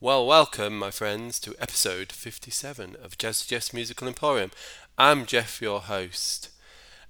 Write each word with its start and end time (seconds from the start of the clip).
Well, 0.00 0.28
welcome, 0.28 0.78
my 0.78 0.92
friends, 0.92 1.40
to 1.40 1.56
episode 1.58 2.12
57 2.12 2.94
of 3.02 3.18
Jazz 3.18 3.44
Jess 3.44 3.72
Musical 3.72 4.06
Emporium. 4.06 4.52
I'm 4.96 5.26
Jeff, 5.26 5.60
your 5.60 5.80
host, 5.80 6.50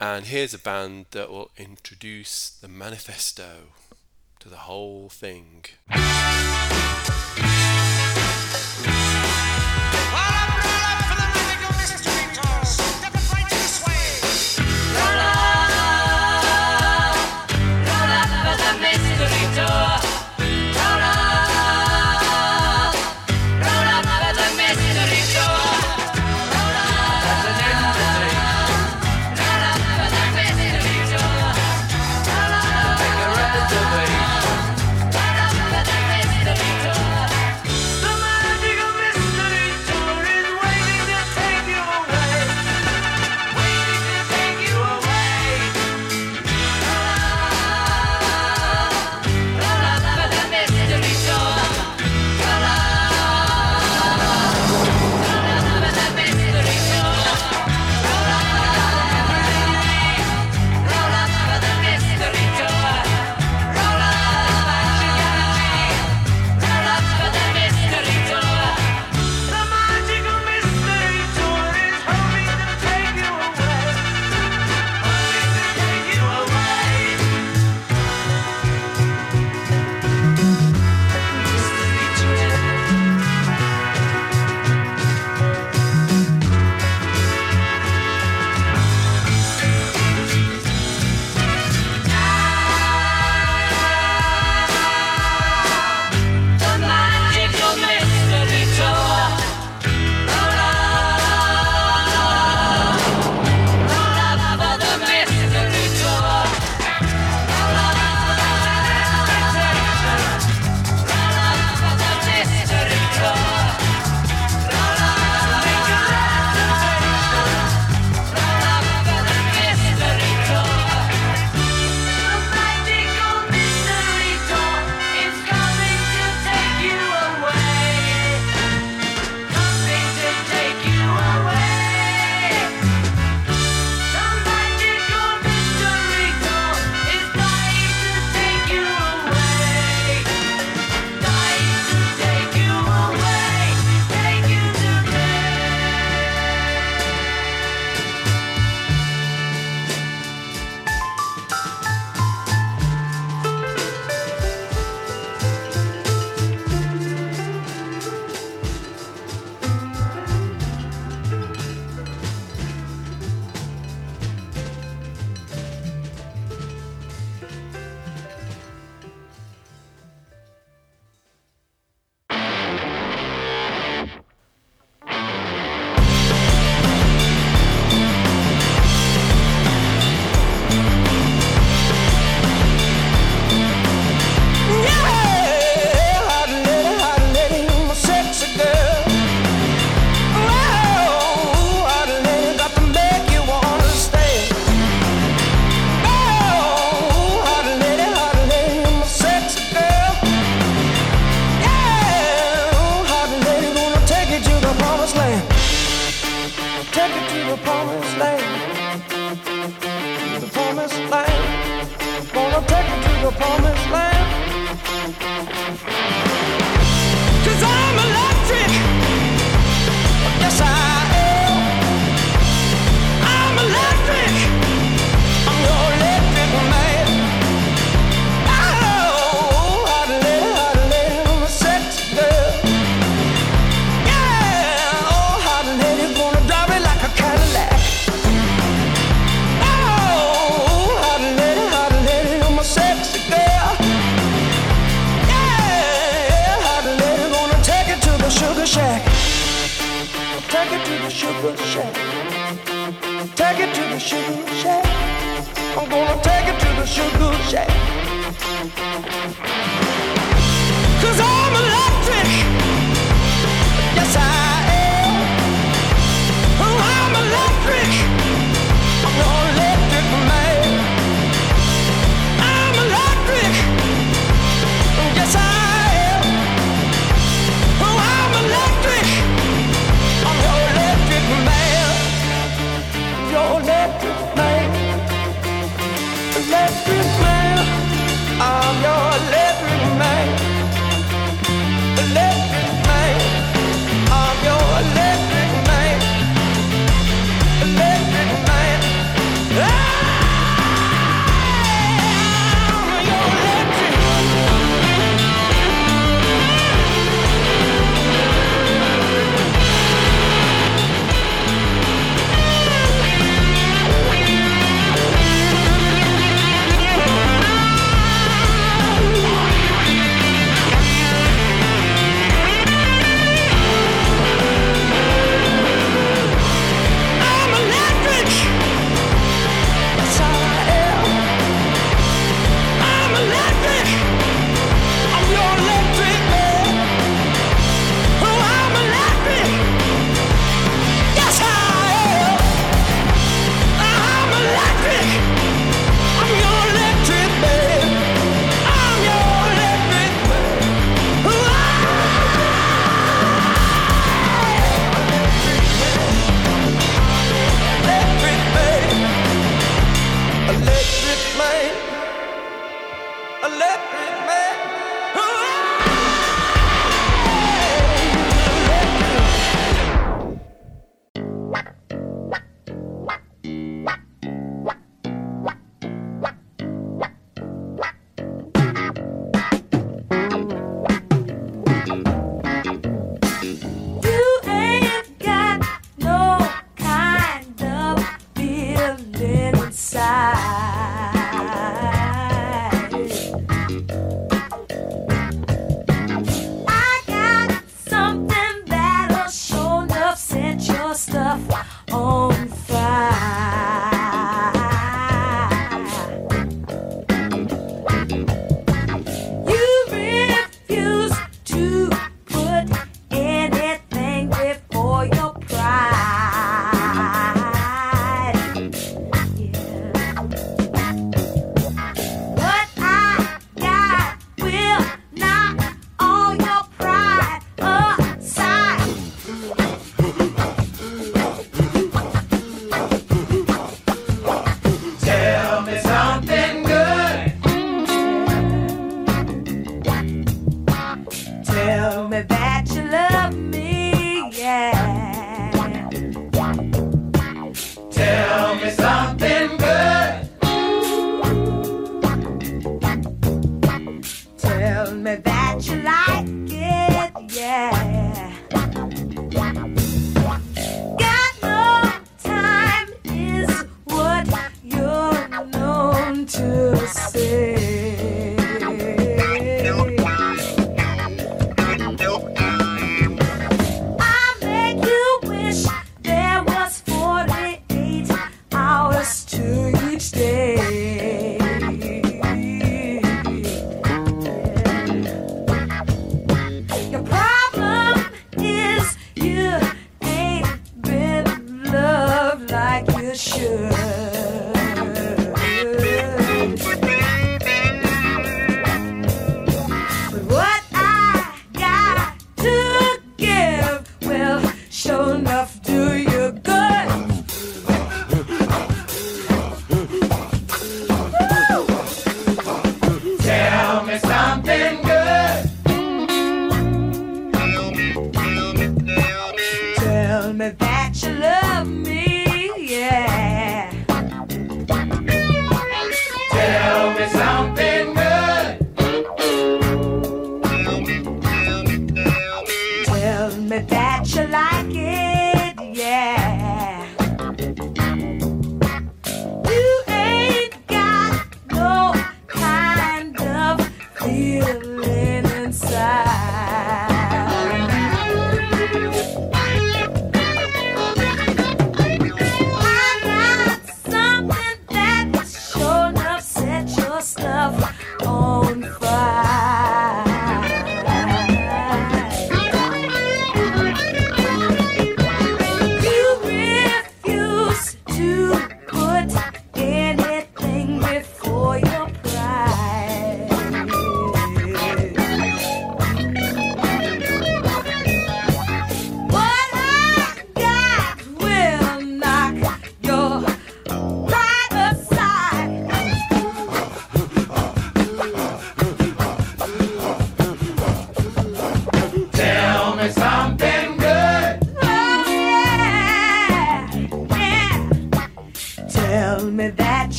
and 0.00 0.26
here's 0.26 0.52
a 0.52 0.58
band 0.58 1.06
that 1.12 1.30
will 1.30 1.52
introduce 1.56 2.50
the 2.50 2.66
manifesto 2.66 3.68
to 4.40 4.48
the 4.48 4.66
whole 4.66 5.08
thing. 5.08 5.66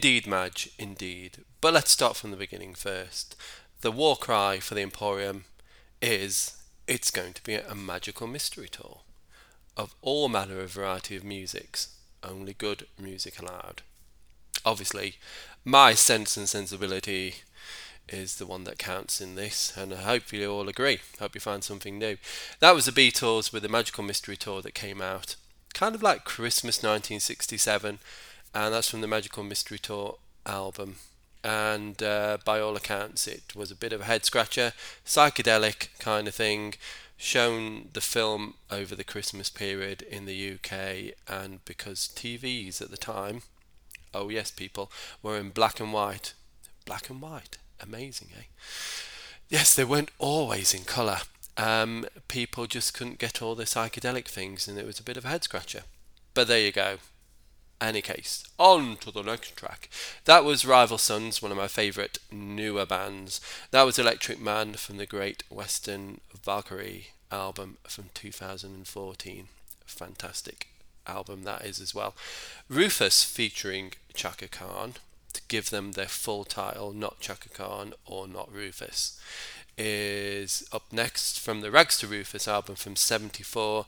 Indeed, 0.00 0.26
Madge, 0.26 0.70
indeed. 0.78 1.44
But 1.60 1.74
let's 1.74 1.90
start 1.90 2.16
from 2.16 2.30
the 2.30 2.36
beginning 2.38 2.72
first. 2.72 3.36
The 3.82 3.92
war 3.92 4.16
cry 4.16 4.58
for 4.58 4.74
the 4.74 4.80
Emporium 4.80 5.44
is 6.00 6.56
it's 6.88 7.10
going 7.10 7.34
to 7.34 7.42
be 7.42 7.56
a 7.56 7.74
magical 7.74 8.26
mystery 8.26 8.70
tour 8.70 9.00
of 9.76 9.94
all 10.00 10.30
manner 10.30 10.58
of 10.60 10.70
variety 10.70 11.16
of 11.16 11.22
musics, 11.22 11.96
only 12.24 12.54
good 12.54 12.86
music 12.98 13.38
allowed. 13.38 13.82
Obviously, 14.64 15.16
my 15.66 15.92
sense 15.92 16.34
and 16.38 16.48
sensibility 16.48 17.34
is 18.08 18.36
the 18.36 18.46
one 18.46 18.64
that 18.64 18.78
counts 18.78 19.20
in 19.20 19.34
this, 19.34 19.76
and 19.76 19.92
I 19.92 19.98
hope 19.98 20.32
you 20.32 20.50
all 20.50 20.70
agree. 20.70 21.00
Hope 21.18 21.34
you 21.34 21.42
find 21.42 21.62
something 21.62 21.98
new. 21.98 22.16
That 22.60 22.74
was 22.74 22.86
the 22.86 22.90
Beatles 22.90 23.52
with 23.52 23.62
the 23.62 23.68
Magical 23.68 24.02
Mystery 24.02 24.38
Tour 24.38 24.62
that 24.62 24.72
came 24.72 25.02
out 25.02 25.36
kind 25.74 25.94
of 25.94 26.02
like 26.02 26.24
Christmas 26.24 26.78
1967, 26.78 27.98
and 28.54 28.74
that's 28.74 28.90
from 28.90 29.00
the 29.00 29.06
Magical 29.06 29.42
Mystery 29.42 29.78
Tour 29.78 30.18
album. 30.46 30.96
And 31.42 32.02
uh, 32.02 32.38
by 32.44 32.60
all 32.60 32.76
accounts, 32.76 33.26
it 33.26 33.54
was 33.54 33.70
a 33.70 33.76
bit 33.76 33.92
of 33.92 34.02
a 34.02 34.04
head 34.04 34.24
scratcher, 34.24 34.72
psychedelic 35.06 35.88
kind 35.98 36.28
of 36.28 36.34
thing. 36.34 36.74
Shown 37.16 37.90
the 37.92 38.00
film 38.00 38.54
over 38.70 38.94
the 38.94 39.04
Christmas 39.04 39.50
period 39.50 40.00
in 40.02 40.24
the 40.24 40.54
UK, 40.54 41.14
and 41.28 41.62
because 41.66 42.10
TVs 42.14 42.80
at 42.80 42.90
the 42.90 42.96
time, 42.96 43.42
oh 44.14 44.30
yes, 44.30 44.50
people, 44.50 44.90
were 45.22 45.36
in 45.36 45.50
black 45.50 45.80
and 45.80 45.92
white. 45.92 46.32
Black 46.86 47.10
and 47.10 47.20
white, 47.20 47.58
amazing, 47.78 48.28
eh? 48.38 48.44
Yes, 49.50 49.74
they 49.74 49.84
weren't 49.84 50.12
always 50.18 50.72
in 50.72 50.84
colour. 50.84 51.18
Um, 51.58 52.06
people 52.28 52.66
just 52.66 52.94
couldn't 52.94 53.18
get 53.18 53.42
all 53.42 53.54
the 53.54 53.64
psychedelic 53.64 54.26
things, 54.26 54.66
and 54.66 54.78
it 54.78 54.86
was 54.86 54.98
a 54.98 55.02
bit 55.02 55.18
of 55.18 55.26
a 55.26 55.28
head 55.28 55.44
scratcher. 55.44 55.82
But 56.32 56.48
there 56.48 56.60
you 56.60 56.72
go. 56.72 56.98
Any 57.80 58.02
case, 58.02 58.44
on 58.58 58.98
to 58.98 59.10
the 59.10 59.22
next 59.22 59.56
track. 59.56 59.88
That 60.26 60.44
was 60.44 60.66
Rival 60.66 60.98
Sons, 60.98 61.40
one 61.40 61.50
of 61.50 61.56
my 61.56 61.66
favourite 61.66 62.18
newer 62.30 62.84
bands. 62.84 63.40
That 63.70 63.84
was 63.84 63.98
Electric 63.98 64.38
Man 64.38 64.74
from 64.74 64.98
the 64.98 65.06
Great 65.06 65.44
Western 65.48 66.20
Valkyrie 66.44 67.08
album 67.32 67.78
from 67.84 68.10
2014. 68.12 69.48
Fantastic 69.86 70.68
album 71.06 71.44
that 71.44 71.64
is 71.64 71.80
as 71.80 71.94
well. 71.94 72.14
Rufus 72.68 73.24
featuring 73.24 73.92
Chaka 74.12 74.48
Khan 74.48 74.94
to 75.32 75.40
give 75.48 75.70
them 75.70 75.92
their 75.92 76.06
full 76.06 76.44
title, 76.44 76.92
not 76.92 77.20
Chaka 77.20 77.48
Khan 77.48 77.94
or 78.04 78.28
not 78.28 78.52
Rufus, 78.52 79.18
is 79.78 80.68
up 80.70 80.92
next 80.92 81.40
from 81.40 81.62
the 81.62 81.70
Rags 81.70 81.98
to 82.00 82.06
Rufus 82.06 82.46
album 82.46 82.74
from 82.74 82.96
74. 82.96 83.86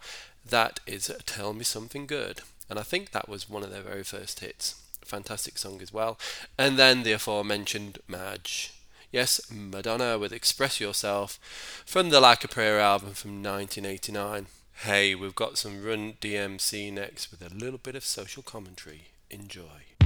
That 0.49 0.81
is 0.87 1.13
Tell 1.27 1.53
Me 1.53 1.63
Something 1.63 2.07
Good 2.07 2.41
and 2.69 2.78
I 2.78 2.83
think 2.83 3.11
that 3.11 3.28
was 3.28 3.49
one 3.49 3.62
of 3.62 3.71
their 3.71 3.83
very 3.83 4.02
first 4.04 4.40
hits. 4.40 4.81
Fantastic 5.04 5.59
song 5.59 5.81
as 5.83 5.92
well. 5.92 6.19
And 6.59 6.78
then 6.78 7.02
the 7.02 7.12
aforementioned 7.12 7.99
Madge. 8.09 8.73
Yes, 9.11 9.40
Madonna 9.50 10.19
with 10.19 10.33
Express 10.33 10.81
Yourself 10.81 11.38
from 11.85 12.09
the 12.09 12.20
Like 12.20 12.44
a 12.44 12.48
Prayer 12.48 12.81
album 12.81 13.12
from 13.12 13.42
1989. 13.42 14.46
Hey, 14.85 15.14
we've 15.14 15.35
got 15.35 15.59
some 15.59 15.85
Run 15.85 16.14
DMC 16.20 16.92
next 16.92 17.31
with 17.31 17.42
a 17.42 17.55
little 17.55 17.79
bit 17.79 17.94
of 17.94 18.05
social 18.05 18.42
commentary. 18.42 19.09
Enjoy. 19.31 20.02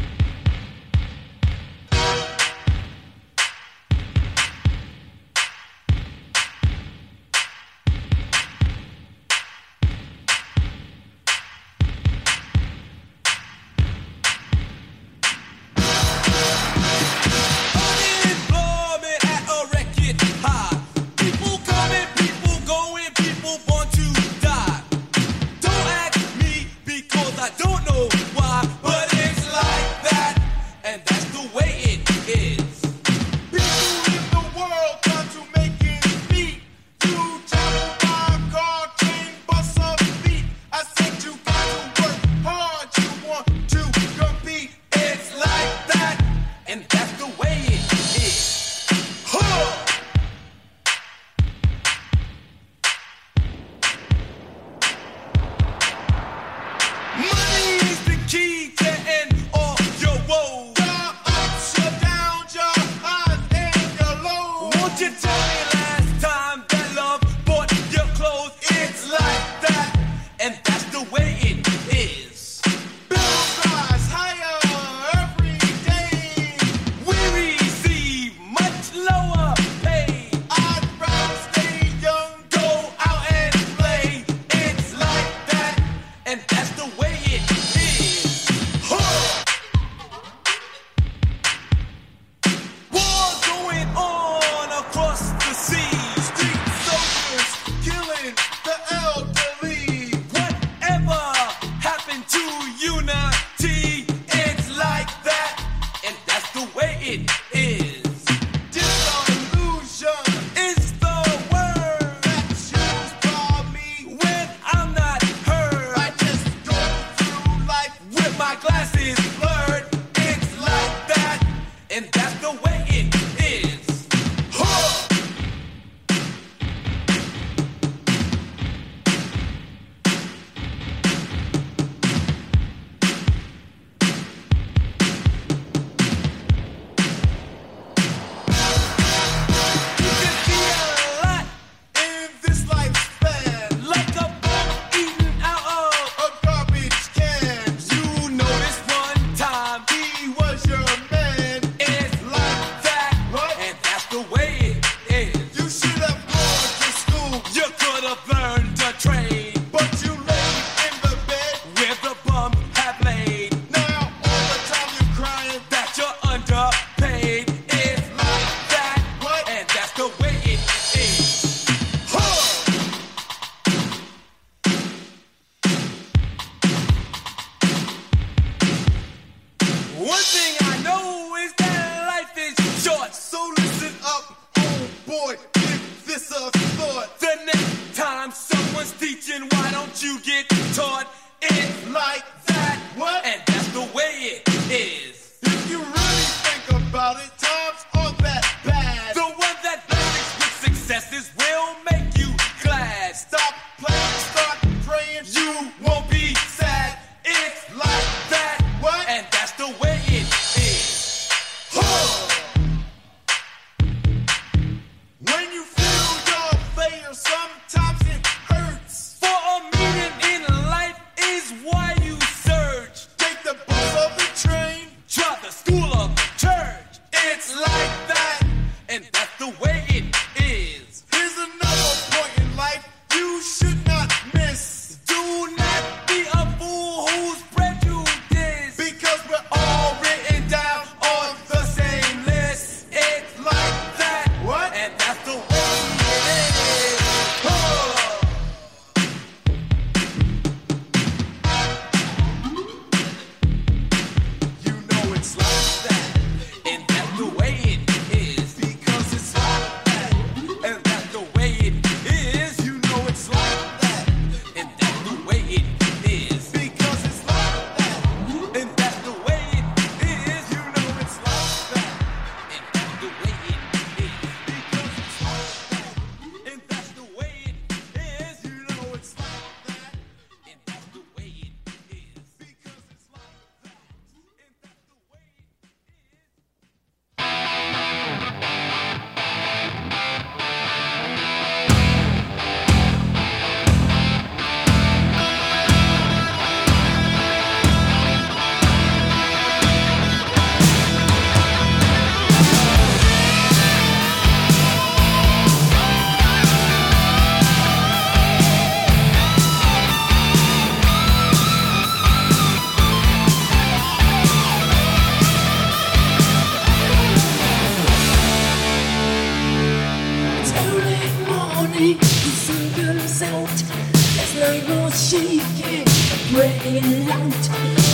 being 326.71 327.07
light. 327.07 327.45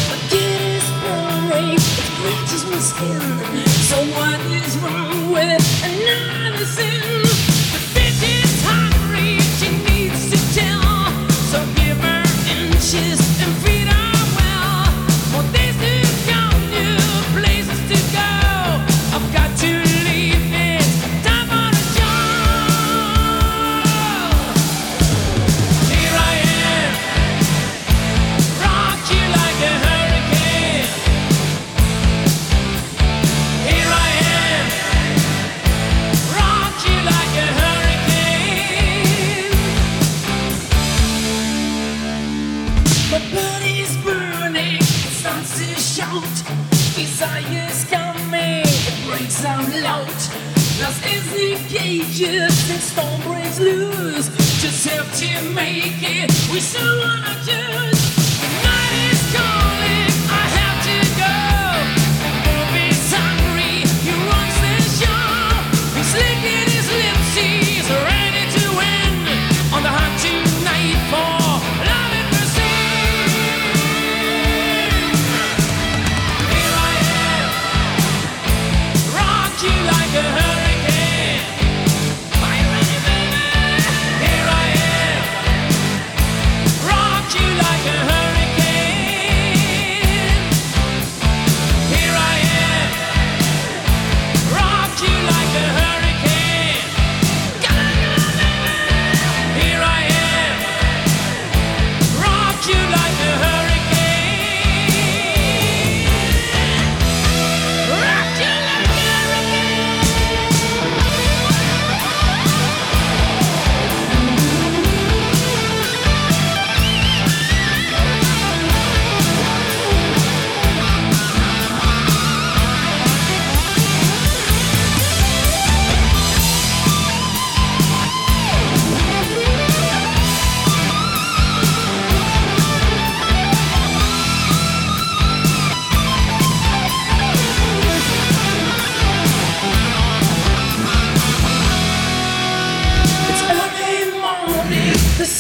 But 0.08 0.20
it 0.32 0.60
is 0.76 0.86
burning, 1.02 1.74
it 1.74 1.80
scratches 1.80 2.64
my 2.70 2.78
skin. 2.90 3.20
So 3.90 3.96
what 4.16 4.40
is 4.60 4.76
wrong 4.78 5.32
with 5.32 5.64
another 5.84 6.64
sin? 6.64 7.11
sleeping. 66.12 66.61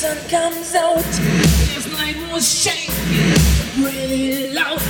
sun 0.02 0.18
comes 0.28 0.74
out. 0.74 0.96
This 1.70 1.86
night 1.92 2.16
was 2.32 2.44
shaking 2.44 3.84
really 3.84 4.50
loud. 4.52 4.80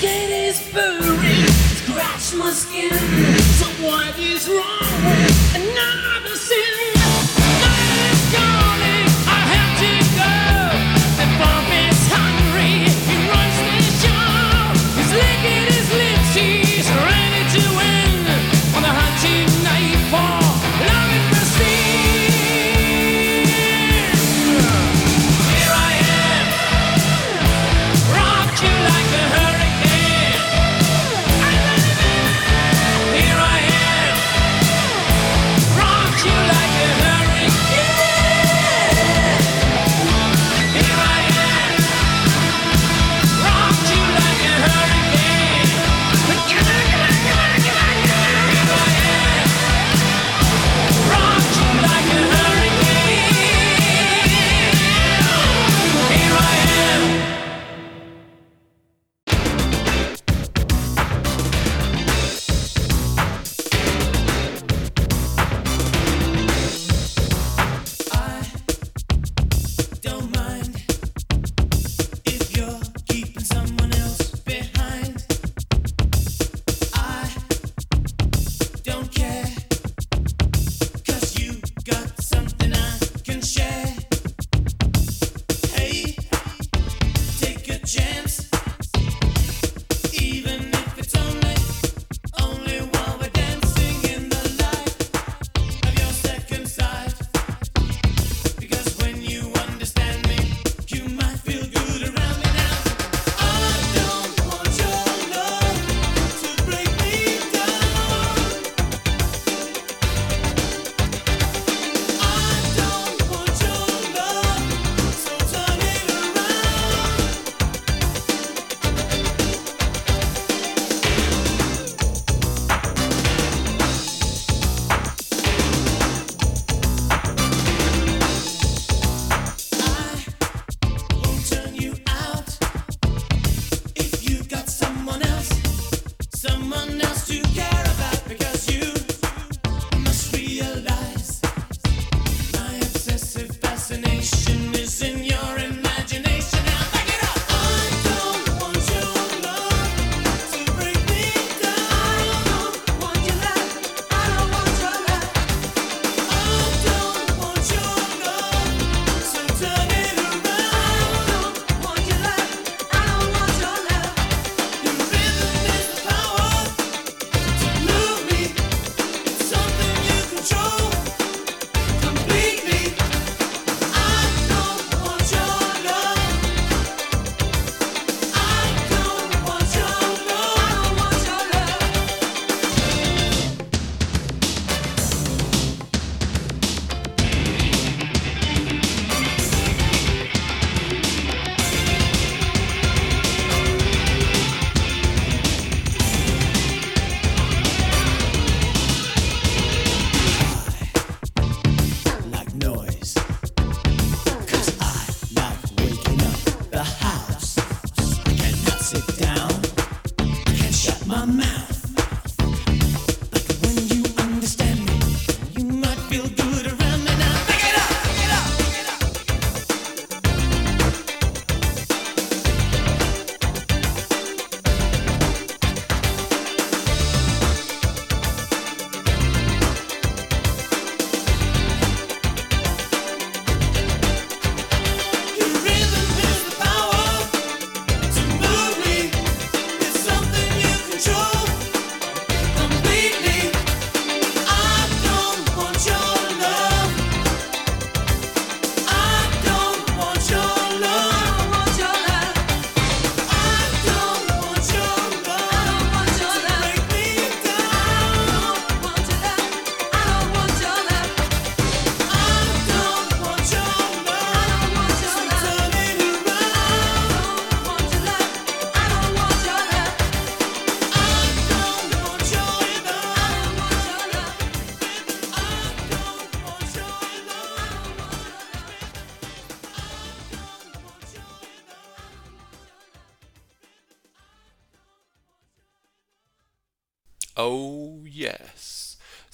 Katie's 0.00 0.58
purring, 0.72 1.46
scratched 1.78 2.34
my 2.34 2.50
skin. 2.50 2.98
So 3.58 3.66
what 3.86 4.18
is 4.18 4.48
wrong 4.48 4.90
with 5.06 5.54
another? 5.54 6.33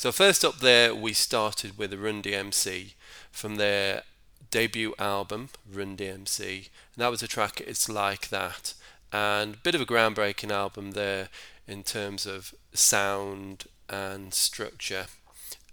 So, 0.00 0.12
first 0.12 0.46
up 0.46 0.60
there, 0.60 0.94
we 0.94 1.12
started 1.12 1.76
with 1.76 1.92
Run 1.92 2.22
DMC 2.22 2.94
from 3.30 3.56
their 3.56 4.04
debut 4.50 4.94
album, 4.98 5.50
Run 5.70 5.94
DMC. 5.94 6.70
And 6.94 6.96
that 6.96 7.10
was 7.10 7.22
a 7.22 7.28
track, 7.28 7.60
It's 7.60 7.86
Like 7.86 8.30
That. 8.30 8.72
And 9.12 9.56
a 9.56 9.58
bit 9.58 9.74
of 9.74 9.82
a 9.82 9.84
groundbreaking 9.84 10.50
album 10.50 10.92
there 10.92 11.28
in 11.68 11.82
terms 11.82 12.24
of 12.24 12.54
sound 12.72 13.64
and 13.90 14.32
structure. 14.32 15.04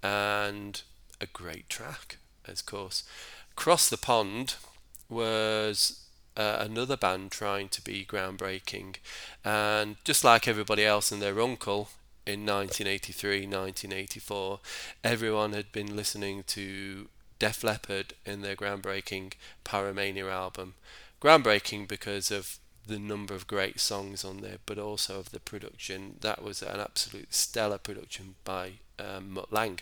And 0.02 0.82
a 1.22 1.26
great 1.26 1.70
track, 1.70 2.18
of 2.44 2.66
course. 2.66 3.04
Cross 3.56 3.88
the 3.88 3.96
Pond 3.96 4.56
was 5.08 6.04
uh, 6.36 6.58
another 6.60 6.98
band 6.98 7.30
trying 7.30 7.70
to 7.70 7.80
be 7.80 8.04
groundbreaking. 8.04 8.96
And 9.42 9.96
just 10.04 10.22
like 10.22 10.46
everybody 10.46 10.84
else 10.84 11.10
and 11.10 11.22
their 11.22 11.40
uncle 11.40 11.88
in 12.28 12.44
1983, 12.44 13.46
1984, 13.46 14.60
everyone 15.02 15.54
had 15.54 15.72
been 15.72 15.96
listening 15.96 16.42
to 16.48 17.08
Def 17.38 17.64
Leppard 17.64 18.12
in 18.26 18.42
their 18.42 18.54
groundbreaking 18.54 19.32
Pyromania 19.64 20.30
album. 20.30 20.74
Groundbreaking 21.22 21.88
because 21.88 22.30
of 22.30 22.58
the 22.86 22.98
number 22.98 23.32
of 23.34 23.46
great 23.46 23.80
songs 23.80 24.26
on 24.26 24.42
there, 24.42 24.58
but 24.66 24.78
also 24.78 25.18
of 25.18 25.30
the 25.30 25.40
production. 25.40 26.16
That 26.20 26.42
was 26.42 26.60
an 26.60 26.78
absolute 26.78 27.32
stellar 27.32 27.78
production 27.78 28.34
by 28.44 28.72
um, 28.98 29.32
Mutt 29.32 29.50
Lange. 29.50 29.80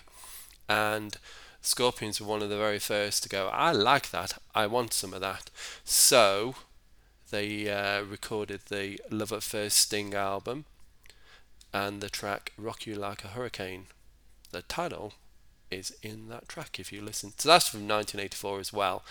And 0.68 1.16
Scorpions 1.60 2.20
were 2.20 2.28
one 2.28 2.42
of 2.42 2.48
the 2.48 2.56
very 2.56 2.78
first 2.78 3.24
to 3.24 3.28
go, 3.28 3.48
I 3.52 3.72
like 3.72 4.10
that, 4.10 4.38
I 4.54 4.68
want 4.68 4.92
some 4.92 5.12
of 5.12 5.20
that. 5.20 5.50
So 5.82 6.54
they 7.32 7.68
uh, 7.68 8.02
recorded 8.04 8.60
the 8.68 9.00
Love 9.10 9.32
at 9.32 9.42
First 9.42 9.78
Sting 9.78 10.14
album 10.14 10.64
and 11.72 12.00
the 12.00 12.08
track 12.08 12.52
Rock 12.56 12.86
You 12.86 12.94
Like 12.94 13.24
a 13.24 13.28
Hurricane. 13.28 13.86
The 14.50 14.62
title 14.62 15.14
is 15.70 15.94
in 16.02 16.28
that 16.28 16.48
track 16.48 16.78
if 16.78 16.92
you 16.92 17.02
listen. 17.02 17.32
So 17.36 17.48
that's 17.48 17.68
from 17.68 17.80
1984 17.80 18.60
as 18.60 18.72
well. 18.72 19.02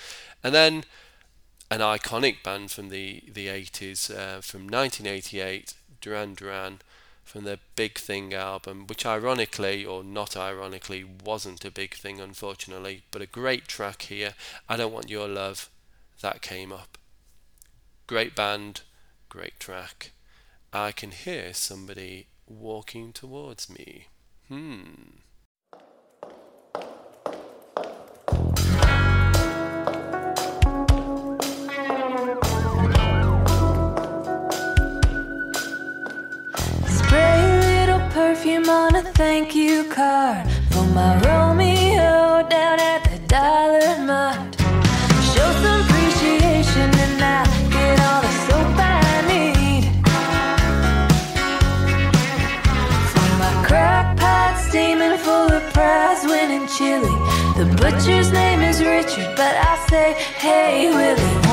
And 0.44 0.54
then 0.54 0.86
an 1.70 1.80
iconic 1.80 2.44
band 2.44 2.72
from 2.72 2.90
the, 2.90 3.24
the 3.32 3.48
80s, 3.48 4.10
uh, 4.10 4.42
from 4.42 4.68
1988, 4.68 5.74
Duran 6.00 6.34
Duran, 6.36 6.80
from 7.24 7.44
their 7.44 7.58
Big 7.76 7.98
Thing 7.98 8.34
album, 8.34 8.86
which 8.86 9.06
ironically, 9.06 9.84
or 9.84 10.04
not 10.04 10.38
ironically, 10.38 11.04
wasn't 11.04 11.66
a 11.66 11.72
big 11.72 11.96
thing, 11.96 12.22
unfortunately, 12.22 13.04
but 13.10 13.22
a 13.22 13.26
great 13.26 13.68
track 13.68 14.04
here. 14.04 14.36
I 14.70 14.78
Don't 14.78 14.94
Want 14.94 15.10
Your 15.10 15.28
Love, 15.28 15.70
that 16.22 16.44
came 16.44 16.72
up. 16.72 17.00
Great 18.06 18.36
band, 18.36 18.82
great 19.28 19.60
track. 19.60 20.12
I 20.72 20.92
can 20.92 21.12
hear 21.12 21.54
somebody 21.54 22.28
walking 22.48 23.12
towards 23.14 23.70
me. 23.70 24.08
Hmm. 24.48 24.82
Spray 36.88 37.42
a 37.42 37.60
little 37.62 38.10
perfume 38.10 38.70
on 38.70 38.96
a 38.96 39.02
thank 39.14 39.56
you 39.56 39.86
card 39.86 40.48
for 40.72 40.84
my 40.86 41.20
Romeo 41.22 42.48
down 42.50 42.80
at 42.80 43.04
the 43.10 43.20
Dollar 43.28 44.06
Mart. 44.06 44.55
The 57.56 57.64
butcher's 57.78 58.34
name 58.34 58.60
is 58.60 58.82
Richard, 58.82 59.34
but 59.38 59.56
I 59.56 59.88
say, 59.90 60.14
hey 60.14 60.90
Willie, 60.90 61.45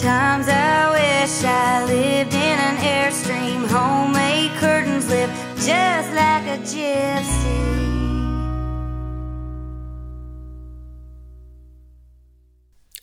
Sometimes 0.00 0.48
I 0.48 0.90
wish 0.92 1.44
I 1.44 1.84
lived 1.84 2.32
in 2.32 2.58
an 2.58 2.76
airstream. 2.78 3.66
Homemade 3.66 4.50
curtains 4.52 5.06
lift 5.10 5.30
just 5.56 6.10
like 6.14 6.46
a 6.46 6.56
gypsy. 6.62 7.60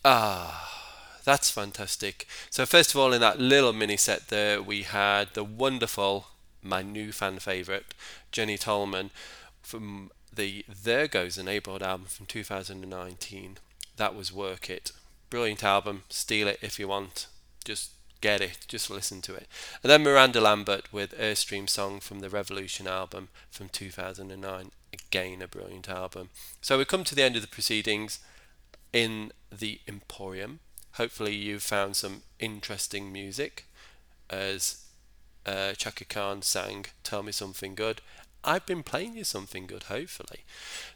Ah, 0.04 0.68
that's 1.22 1.52
fantastic. 1.52 2.26
So 2.50 2.66
first 2.66 2.92
of 2.92 2.96
all, 2.98 3.12
in 3.12 3.20
that 3.20 3.38
little 3.38 3.72
mini 3.72 3.96
set 3.96 4.26
there, 4.26 4.60
we 4.60 4.82
had 4.82 5.34
the 5.34 5.44
wonderful, 5.44 6.26
my 6.64 6.82
new 6.82 7.12
fan 7.12 7.38
favourite, 7.38 7.94
Jenny 8.32 8.58
Tolman, 8.58 9.10
from 9.62 10.10
the 10.34 10.64
There 10.68 11.06
Goes 11.06 11.38
a 11.38 11.44
Neighbourhood 11.44 11.84
album 11.84 12.06
from 12.08 12.26
2019. 12.26 13.58
That 13.96 14.16
was 14.16 14.32
Work 14.32 14.68
It. 14.68 14.90
Brilliant 15.30 15.62
album. 15.64 16.04
Steal 16.08 16.48
it 16.48 16.58
if 16.62 16.78
you 16.78 16.88
want. 16.88 17.26
Just 17.64 17.90
get 18.20 18.40
it. 18.40 18.58
Just 18.66 18.90
listen 18.90 19.20
to 19.22 19.34
it. 19.34 19.46
And 19.82 19.90
then 19.90 20.02
Miranda 20.02 20.40
Lambert 20.40 20.92
with 20.92 21.18
Airstream 21.18 21.68
Song 21.68 22.00
from 22.00 22.20
the 22.20 22.30
Revolution 22.30 22.86
album 22.86 23.28
from 23.50 23.68
2009. 23.68 24.70
Again, 24.92 25.42
a 25.42 25.48
brilliant 25.48 25.88
album. 25.88 26.30
So 26.60 26.78
we 26.78 26.84
come 26.84 27.04
to 27.04 27.14
the 27.14 27.22
end 27.22 27.36
of 27.36 27.42
the 27.42 27.48
proceedings 27.48 28.20
in 28.92 29.32
the 29.56 29.80
Emporium. 29.86 30.60
Hopefully, 30.92 31.34
you've 31.34 31.62
found 31.62 31.94
some 31.96 32.22
interesting 32.38 33.12
music 33.12 33.66
as 34.30 34.84
uh, 35.46 35.72
Chaka 35.72 36.04
Khan 36.04 36.42
sang 36.42 36.86
Tell 37.04 37.22
Me 37.22 37.32
Something 37.32 37.74
Good. 37.74 38.00
I've 38.48 38.64
been 38.64 38.82
playing 38.82 39.14
you 39.14 39.24
something 39.24 39.66
good, 39.66 39.84
hopefully. 39.84 40.40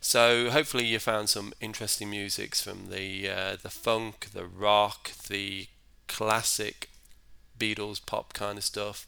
So, 0.00 0.48
hopefully, 0.48 0.86
you 0.86 0.98
found 0.98 1.28
some 1.28 1.53
interesting 1.61 2.09
musics 2.09 2.62
from 2.62 2.88
the 2.88 3.28
uh, 3.28 3.57
the 3.62 3.68
funk, 3.68 4.28
the 4.32 4.46
rock, 4.46 5.12
the 5.28 5.66
classic 6.09 6.88
Beatles 7.59 8.05
pop 8.05 8.32
kind 8.32 8.57
of 8.57 8.64
stuff, 8.64 9.07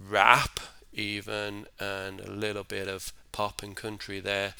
rap, 0.00 0.58
even, 0.92 1.66
and 1.78 2.20
a 2.20 2.32
little 2.32 2.64
bit 2.64 2.88
of 2.88 3.12
pop 3.30 3.62
and 3.62 3.76
country 3.76 4.18
there. 4.18 4.54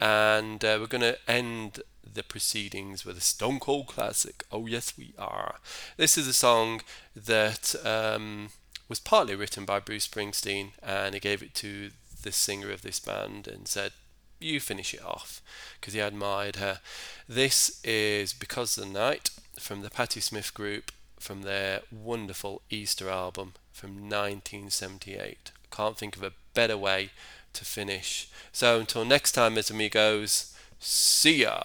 And 0.00 0.64
uh, 0.64 0.78
we're 0.78 0.86
going 0.86 1.00
to 1.00 1.18
end 1.28 1.80
the 2.04 2.22
proceedings 2.22 3.04
with 3.04 3.18
a 3.18 3.20
Stone 3.20 3.58
Cold 3.58 3.88
classic. 3.88 4.44
Oh, 4.52 4.66
yes, 4.66 4.96
we 4.96 5.14
are. 5.18 5.56
This 5.96 6.16
is 6.16 6.28
a 6.28 6.32
song 6.32 6.82
that 7.16 7.74
um, 7.84 8.50
was 8.88 9.00
partly 9.00 9.34
written 9.34 9.64
by 9.64 9.80
Bruce 9.80 10.06
Springsteen, 10.06 10.72
and 10.80 11.14
he 11.14 11.20
gave 11.20 11.42
it 11.42 11.54
to 11.56 11.90
the 12.26 12.32
singer 12.32 12.70
of 12.70 12.82
this 12.82 13.00
band 13.00 13.48
and 13.48 13.66
said, 13.66 13.92
You 14.40 14.60
finish 14.60 14.92
it 14.92 15.04
off, 15.04 15.40
because 15.80 15.94
he 15.94 16.00
admired 16.00 16.56
her. 16.56 16.80
This 17.28 17.80
is 17.84 18.34
Because 18.34 18.74
the 18.74 18.84
Night 18.84 19.30
from 19.58 19.80
the 19.80 19.90
Patti 19.90 20.20
Smith 20.20 20.52
Group 20.52 20.92
from 21.18 21.42
their 21.42 21.80
wonderful 21.90 22.62
Easter 22.68 23.08
album 23.08 23.54
from 23.72 24.08
1978. 24.08 25.52
Can't 25.70 25.96
think 25.96 26.16
of 26.16 26.22
a 26.22 26.32
better 26.52 26.76
way 26.76 27.10
to 27.52 27.64
finish. 27.64 28.28
So 28.52 28.80
until 28.80 29.04
next 29.04 29.32
time, 29.32 29.54
mis 29.54 29.70
amigos, 29.70 30.54
see 30.78 31.42
ya. 31.42 31.62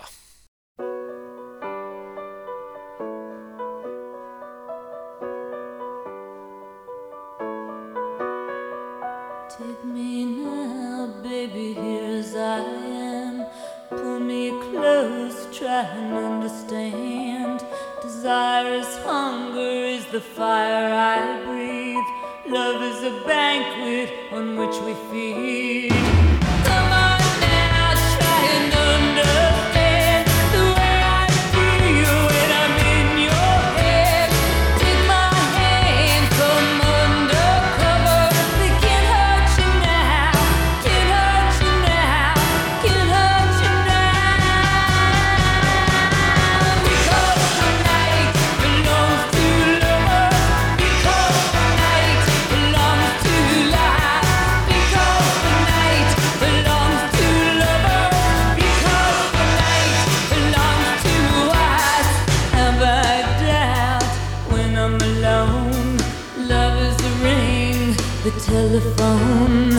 Telephone. 68.96 69.72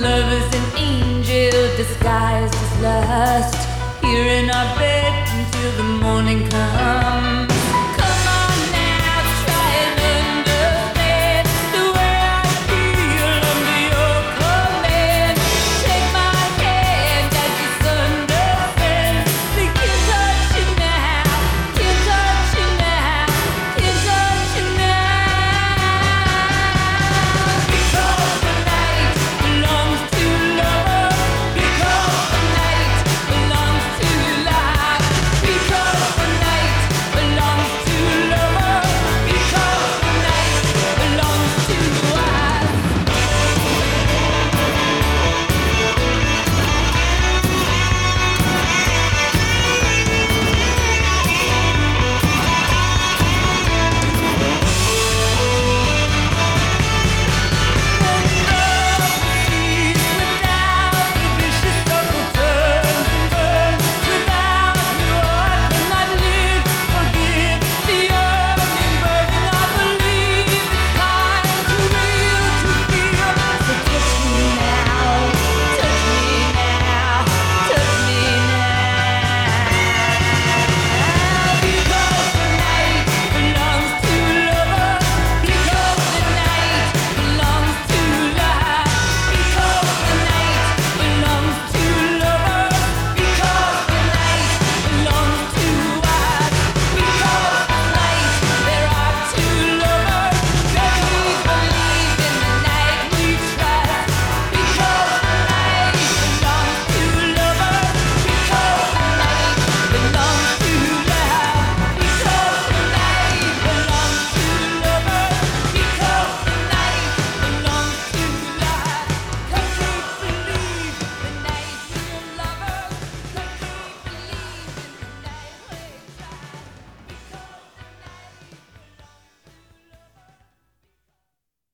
Love 0.00 0.32
is 0.32 0.54
an 0.54 0.78
angel 0.78 1.76
disguised 1.76 2.54
as 2.54 2.82
lust. 2.82 3.68
Here 4.02 4.24
in 4.24 4.50
our 4.50 4.78
bed 4.78 5.28
until 5.28 5.72
the 5.72 6.04
morning 6.04 6.48
comes. 6.48 7.55